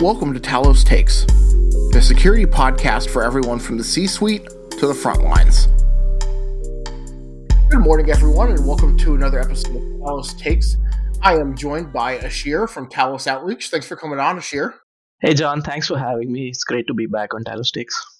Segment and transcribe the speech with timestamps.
[0.00, 4.92] Welcome to Talos Takes, the security podcast for everyone from the C suite to the
[4.92, 5.68] front lines.
[7.70, 10.76] Good morning, everyone, and welcome to another episode of Talos Takes.
[11.22, 13.70] I am joined by Asheer from Talos Outreach.
[13.70, 14.74] Thanks for coming on, Asheer.
[15.22, 15.62] Hey, John.
[15.62, 16.48] Thanks for having me.
[16.48, 18.15] It's great to be back on Talos Takes.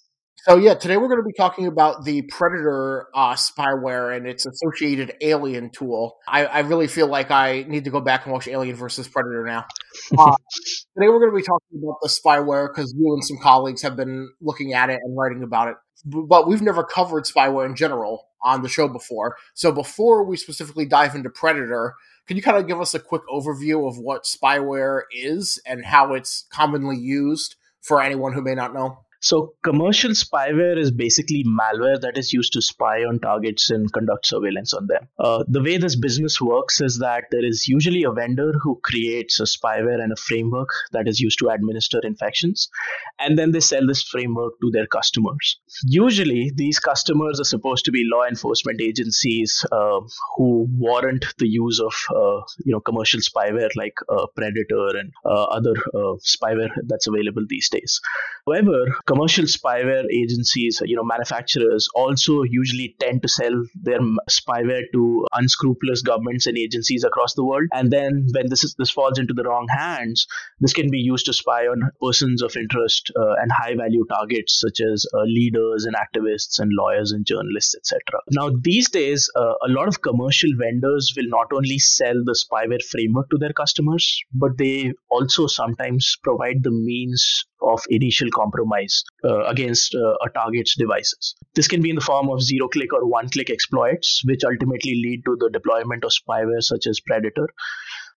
[0.48, 4.46] So yeah, today we're going to be talking about the Predator uh, spyware and its
[4.46, 6.18] associated Alien tool.
[6.28, 9.44] I, I, really feel like I need to go back and watch Alien versus Predator
[9.44, 9.64] now.
[10.16, 10.36] Uh,
[10.94, 13.96] today we're going to be talking about the spyware because you and some colleagues have
[13.96, 15.74] been looking at it and writing about it,
[16.04, 19.36] but we've never covered spyware in general on the show before.
[19.54, 21.94] So before we specifically dive into Predator,
[22.28, 26.14] can you kind of give us a quick overview of what spyware is and how
[26.14, 28.98] it's commonly used for anyone who may not know?
[29.26, 34.24] So, commercial spyware is basically malware that is used to spy on targets and conduct
[34.24, 35.08] surveillance on them.
[35.18, 39.40] Uh, the way this business works is that there is usually a vendor who creates
[39.40, 42.68] a spyware and a framework that is used to administer infections,
[43.18, 45.58] and then they sell this framework to their customers.
[45.82, 50.02] Usually, these customers are supposed to be law enforcement agencies uh,
[50.36, 55.46] who warrant the use of uh, you know commercial spyware like uh, Predator and uh,
[55.58, 58.00] other uh, spyware that's available these days.
[58.46, 58.84] However,
[59.16, 63.98] commercial spyware agencies, you know, manufacturers also usually tend to sell their
[64.30, 67.64] spyware to unscrupulous governments and agencies across the world.
[67.72, 70.26] And then when this is, this falls into the wrong hands,
[70.60, 74.60] this can be used to spy on persons of interest uh, and high value targets
[74.60, 78.00] such as uh, leaders and activists and lawyers and journalists, etc.
[78.32, 82.84] Now, these days, uh, a lot of commercial vendors will not only sell the spyware
[82.90, 89.44] framework to their customers, but they also sometimes provide the means of initial compromise uh,
[89.44, 91.34] against uh, a target's devices.
[91.54, 94.94] This can be in the form of zero click or one click exploits, which ultimately
[94.94, 97.48] lead to the deployment of spyware such as Predator.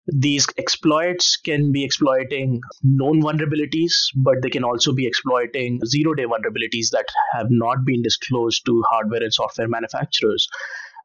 [0.09, 6.25] These exploits can be exploiting known vulnerabilities, but they can also be exploiting zero day
[6.25, 10.49] vulnerabilities that have not been disclosed to hardware and software manufacturers.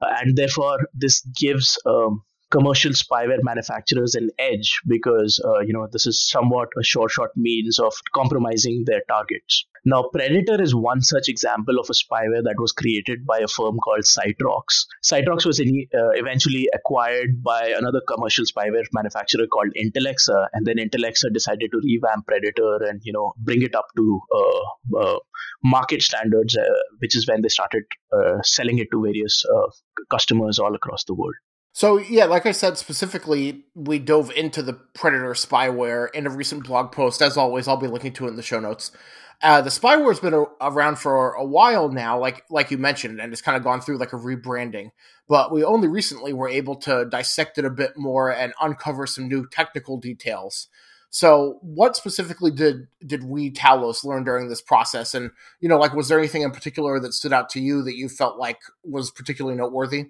[0.02, 5.88] Uh, and therefore, this gives um, commercial spyware manufacturers an edge because uh, you know
[5.92, 11.02] this is somewhat a short short means of compromising their targets now predator is one
[11.02, 14.86] such example of a spyware that was created by a firm called Cytrox.
[15.04, 20.78] Cytrox was in, uh, eventually acquired by another commercial spyware manufacturer called Intellexa and then
[20.78, 25.20] Intellexa decided to revamp predator and you know bring it up to uh, uh
[25.64, 26.64] market standards uh,
[27.00, 29.44] which is when they started uh, selling it to various
[30.10, 31.36] customers all across the world
[31.74, 36.66] so yeah, like I said specifically, we dove into the Predator spyware in a recent
[36.66, 37.22] blog post.
[37.22, 38.92] As always, I'll be linking to it in the show notes.
[39.44, 43.20] Uh, the spyware has been a- around for a while now, like like you mentioned,
[43.20, 44.92] and it's kind of gone through like a rebranding.
[45.28, 49.28] But we only recently were able to dissect it a bit more and uncover some
[49.28, 50.68] new technical details.
[51.10, 55.16] So, what specifically did did we Talos learn during this process?
[55.16, 57.98] And you know, like, was there anything in particular that stood out to you that
[57.98, 60.10] you felt like was particularly noteworthy?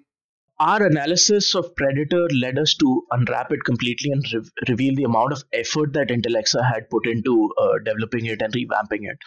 [0.62, 5.32] Our analysis of Predator led us to unwrap it completely and re- reveal the amount
[5.32, 9.18] of effort that Intellexa had put into uh, developing it and revamping it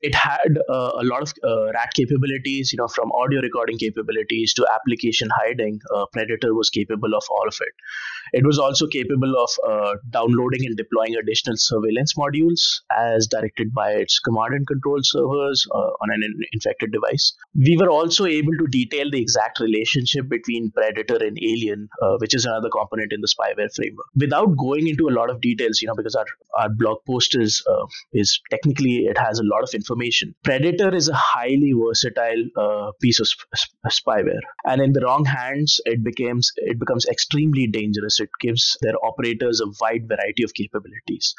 [0.00, 4.54] it had uh, a lot of uh, rat capabilities you know from audio recording capabilities
[4.54, 7.74] to application hiding uh, predator was capable of all of it.
[8.32, 13.92] It was also capable of uh, downloading and deploying additional surveillance modules as directed by
[13.92, 17.34] its command and control servers uh, on an in- infected device.
[17.54, 22.34] We were also able to detail the exact relationship between predator and alien uh, which
[22.34, 24.06] is another component in the spyware framework.
[24.14, 26.26] Without going into a lot of details you know because our,
[26.58, 27.64] our blog post is
[28.12, 30.34] is technically it has a lot of information information.
[30.44, 35.80] Predator is a highly versatile uh, piece of sp- spyware, and in the wrong hands,
[35.84, 38.20] it becomes it becomes extremely dangerous.
[38.20, 41.34] It gives their operators a wide variety of capabilities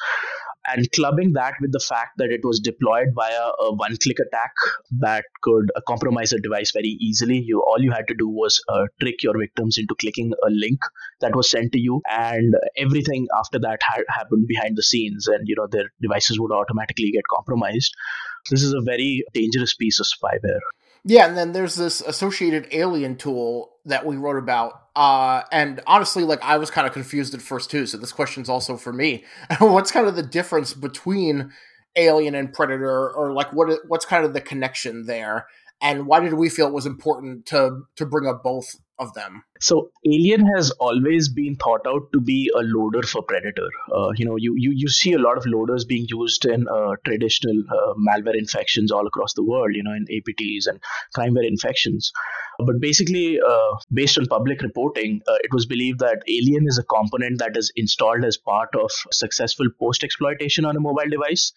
[0.67, 4.51] and clubbing that with the fact that it was deployed via a one-click attack
[4.99, 7.37] that could uh, compromise a device very easily.
[7.37, 10.79] You all you had to do was uh, trick your victims into clicking a link
[11.21, 15.47] that was sent to you, and everything after that had happened behind the scenes, and
[15.47, 17.93] you know their devices would automatically get compromised.
[18.49, 20.59] This is a very dangerous piece of spyware.
[21.05, 24.73] Yeah, and then there's this associated alien tool that we wrote about.
[24.95, 27.85] Uh, and honestly, like I was kind of confused at first too.
[27.85, 29.23] So this question's also for me.
[29.59, 31.51] what's kind of the difference between
[31.95, 35.47] Alien and Predator, or like what what's kind of the connection there?
[35.81, 39.43] And why did we feel it was important to to bring up both of them?
[39.61, 43.69] So Alien has always been thought out to be a loader for Predator.
[43.93, 46.95] Uh, you know, you, you you see a lot of loaders being used in uh,
[47.05, 49.73] traditional uh, malware infections all across the world.
[49.73, 50.81] You know, in APTs and
[51.15, 52.11] crimeware infections.
[52.65, 56.83] But basically, uh, based on public reporting, uh, it was believed that Alien is a
[56.83, 61.53] component that is installed as part of successful post exploitation on a mobile device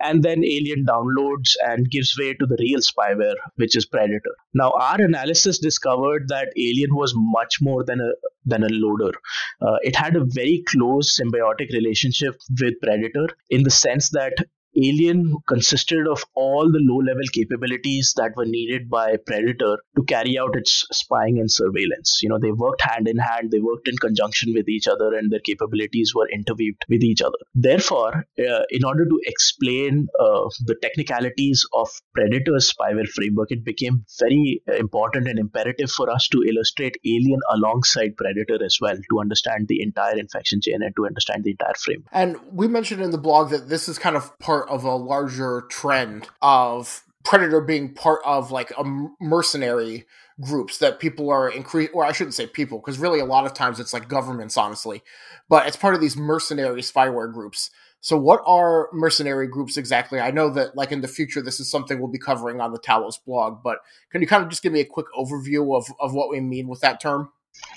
[0.00, 4.34] and then Alien downloads and gives way to the real spyware, which is Predator.
[4.54, 8.12] Now, our analysis discovered that Alien was much more than a
[8.46, 9.12] than a loader.
[9.60, 14.32] Uh, it had a very close symbiotic relationship with Predator in the sense that
[14.76, 20.38] Alien consisted of all the low level capabilities that were needed by Predator to carry
[20.38, 22.20] out its spying and surveillance.
[22.22, 25.30] You know, they worked hand in hand, they worked in conjunction with each other, and
[25.30, 27.38] their capabilities were interweaved with each other.
[27.54, 34.04] Therefore, uh, in order to explain uh, the technicalities of Predator's spyware framework, it became
[34.18, 39.66] very important and imperative for us to illustrate Alien alongside Predator as well to understand
[39.68, 42.04] the entire infection chain and to understand the entire frame.
[42.12, 44.94] And we mentioned in the blog that this is kind of part part of a
[44.94, 48.84] larger trend of Predator being part of like a
[49.20, 50.06] mercenary
[50.40, 53.52] groups that people are increase or I shouldn't say people because really a lot of
[53.52, 55.02] times it's like governments honestly
[55.48, 57.70] but it's part of these mercenary spyware groups.
[58.00, 60.18] So what are mercenary groups exactly?
[60.18, 62.78] I know that like in the future this is something we'll be covering on the
[62.78, 63.78] Talos blog but
[64.10, 66.68] can you kind of just give me a quick overview of of what we mean
[66.68, 67.30] with that term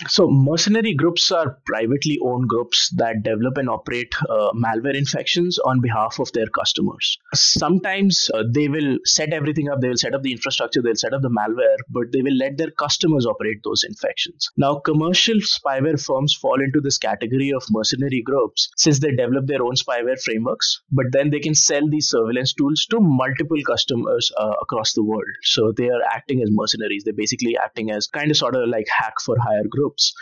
[0.08, 5.82] so, mercenary groups are privately owned groups that develop and operate uh, malware infections on
[5.82, 7.18] behalf of their customers.
[7.34, 11.14] Sometimes uh, they will set everything up, they will set up the infrastructure, they'll set
[11.14, 14.50] up the malware, but they will let their customers operate those infections.
[14.58, 19.64] Now, commercial spyware firms fall into this category of mercenary groups since they develop their
[19.64, 24.54] own spyware frameworks, but then they can sell these surveillance tools to multiple customers uh,
[24.62, 25.24] across the world.
[25.44, 27.04] So, they are acting as mercenaries.
[27.04, 30.14] They're basically acting as kind of sort of like hack for hire groups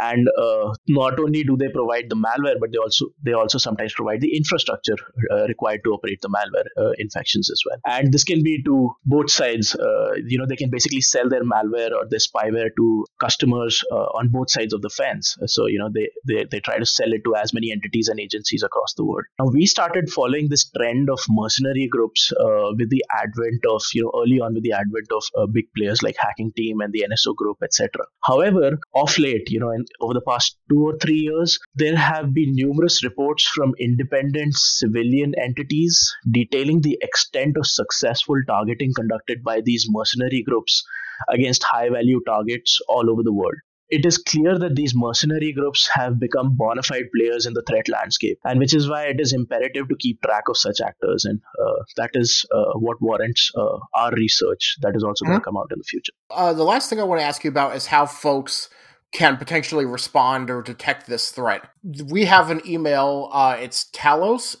[0.00, 3.92] and uh, not only do they provide the malware but they also they also sometimes
[3.94, 4.96] provide the infrastructure
[5.30, 7.78] uh, required to operate the malware uh, infections as well.
[7.86, 11.44] And this can be to both sides uh, you know they can basically sell their
[11.44, 15.36] malware or their spyware to customers uh, on both sides of the fence.
[15.46, 18.20] So you know they, they they try to sell it to as many entities and
[18.20, 19.24] agencies across the world.
[19.38, 24.02] Now we started following this trend of mercenary groups uh, with the advent of you
[24.02, 27.34] know early on with the advent of big players like hacking team and the nso
[27.34, 31.58] group etc however of late you know and over the past two or three years,
[31.74, 38.92] there have been numerous reports from independent civilian entities detailing the extent of successful targeting
[38.94, 40.82] conducted by these mercenary groups
[41.28, 43.56] against high value targets all over the world
[43.90, 47.88] it is clear that these mercenary groups have become bona fide players in the threat
[47.88, 51.24] landscape, and which is why it is imperative to keep track of such actors.
[51.24, 55.32] And uh, that is uh, what warrants uh, our research that is also mm-hmm.
[55.32, 56.12] going to come out in the future.
[56.30, 58.70] Uh, the last thing I want to ask you about is how folks
[59.14, 61.62] can potentially respond or detect this threat.
[62.10, 63.30] We have an email.
[63.32, 64.56] Uh, it's talos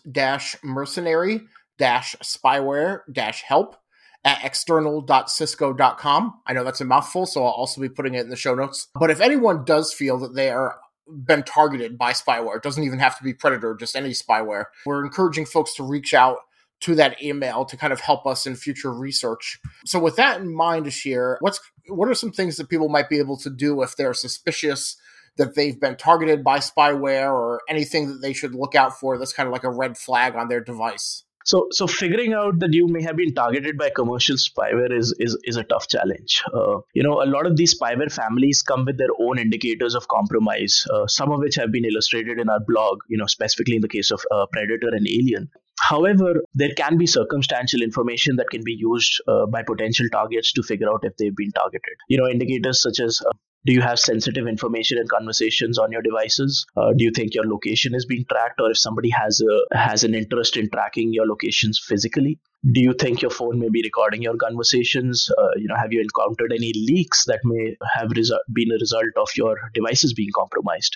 [0.62, 1.42] mercenary
[1.78, 3.00] spyware
[3.42, 3.76] help
[4.24, 6.40] at external.cisco.com.
[6.46, 8.88] I know that's a mouthful, so I'll also be putting it in the show notes.
[8.94, 13.00] But if anyone does feel that they are been targeted by spyware, it doesn't even
[13.00, 16.38] have to be Predator, just any spyware, we're encouraging folks to reach out
[16.80, 19.58] to that email to kind of help us in future research.
[19.86, 23.18] So with that in mind, Asheer, what's what are some things that people might be
[23.18, 24.96] able to do if they're suspicious
[25.36, 29.32] that they've been targeted by spyware or anything that they should look out for that's
[29.32, 31.24] kind of like a red flag on their device?
[31.46, 35.36] So, so figuring out that you may have been targeted by commercial spyware is is,
[35.44, 36.42] is a tough challenge.
[36.52, 40.08] Uh, you know, a lot of these spyware families come with their own indicators of
[40.08, 40.86] compromise.
[40.90, 43.00] Uh, some of which have been illustrated in our blog.
[43.08, 45.50] You know, specifically in the case of uh, Predator and Alien.
[45.88, 50.62] However, there can be circumstantial information that can be used uh, by potential targets to
[50.62, 51.96] figure out if they've been targeted.
[52.08, 53.32] You know, indicators such as uh,
[53.66, 56.66] do you have sensitive information and conversations on your devices?
[56.76, 60.04] Uh, do you think your location is being tracked, or if somebody has a has
[60.04, 62.38] an interest in tracking your locations physically?
[62.72, 65.30] Do you think your phone may be recording your conversations?
[65.36, 69.16] Uh, you know, have you encountered any leaks that may have resu- been a result
[69.16, 70.94] of your devices being compromised?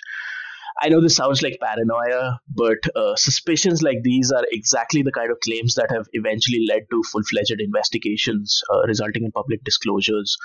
[0.81, 5.29] I know this sounds like paranoia, but uh, suspicions like these are exactly the kind
[5.29, 10.37] of claims that have eventually led to full fledged investigations, uh, resulting in public disclosures.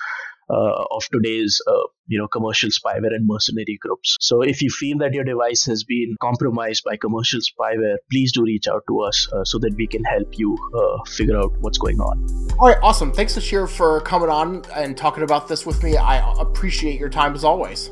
[0.47, 4.95] Uh, of today's uh, you know commercial spyware and mercenary groups so if you feel
[4.95, 9.27] that your device has been compromised by commercial spyware please do reach out to us
[9.33, 12.77] uh, so that we can help you uh, figure out what's going on all right
[12.83, 17.09] awesome thanks asheer for coming on and talking about this with me i appreciate your
[17.09, 17.89] time as always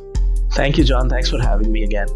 [0.53, 1.09] Thank you, John.
[1.09, 2.07] Thanks for having me again.